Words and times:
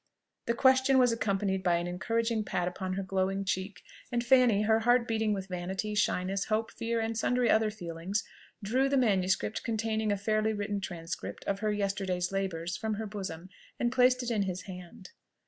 This 0.47 0.55
question 0.55 0.97
was 0.97 1.11
accompanied 1.11 1.61
by 1.61 1.75
an 1.75 1.85
encouraging 1.85 2.43
pat 2.43 2.67
upon 2.67 2.93
her 2.93 3.03
glowing 3.03 3.45
cheek; 3.45 3.83
and 4.11 4.23
Fanny, 4.25 4.63
her 4.63 4.79
heart 4.79 5.07
beating 5.07 5.31
with 5.31 5.45
vanity, 5.47 5.93
shyness, 5.93 6.45
hope, 6.45 6.71
fear, 6.71 6.99
and 6.99 7.15
sundry 7.15 7.51
other 7.51 7.69
feelings, 7.69 8.23
drew 8.63 8.89
the 8.89 8.97
MS. 8.97 9.35
containing 9.35 10.11
a 10.11 10.17
fairly 10.17 10.53
written 10.53 10.81
transcript 10.81 11.45
of 11.45 11.59
her 11.59 11.71
yesterday's 11.71 12.31
labours 12.31 12.75
from 12.75 12.95
her 12.95 13.05
bosom, 13.05 13.49
and 13.79 13.91
placed 13.91 14.23
it 14.23 14.31
in 14.31 14.41
his 14.41 14.63
hand. 14.63 15.11